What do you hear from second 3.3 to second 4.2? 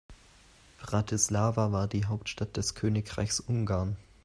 Ungarn.